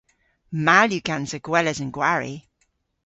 [0.65, 2.35] Mall yw gansa gweles an gwari.